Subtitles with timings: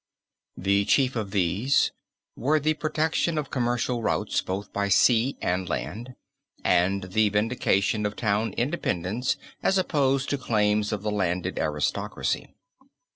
[0.57, 1.91] The chief of these
[2.35, 6.15] were the protection of commercial routes both by sea and land,
[6.63, 12.55] and the vindication of town independence as opposed to claims of the landed aristocracy.